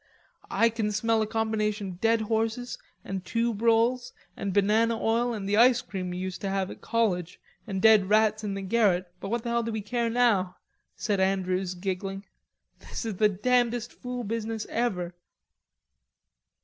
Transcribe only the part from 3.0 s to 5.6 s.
and tube roses and banana oil and the